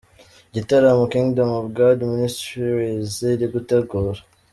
Igitaramo 0.49 1.03
Kingdom 1.13 1.49
of 1.59 1.65
God 1.77 1.97
Ministries 2.13 3.09
iri 3.33 3.45
gutegura. 3.53 4.19